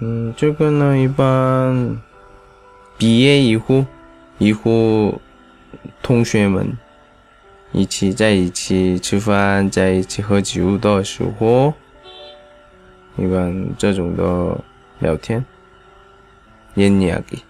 [0.00, 1.98] 嗯，这个呢，一般
[2.98, 3.86] 毕业以后，
[4.36, 5.18] 以后
[6.02, 6.76] 同学们
[7.72, 11.72] 一起在一起吃饭，在一起喝酒的时候，
[13.16, 14.58] 一般这种的
[14.98, 15.42] 聊天，
[16.74, 17.40] 옛이야 기。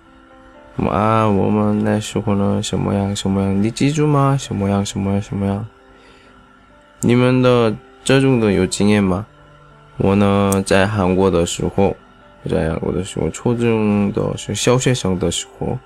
[0.89, 4.37] 啊，我们那时候呢，什么样什么样，你记住吗？
[4.39, 5.67] 什么样什么样什么样？
[7.01, 9.27] 你们的这种的有经验吗？
[9.97, 11.97] 我呢，在韩国的时候。
[12.49, 15.79] 在韩国的时候，初中的是小学生的时候，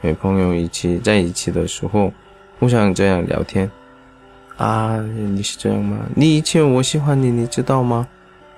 [0.00, 2.10] 和朋友一起在一起的时候，
[2.58, 3.70] 互相这样聊天。
[4.56, 5.98] 啊，你是这样吗？
[6.14, 8.08] 你以前我喜欢你，你知道吗？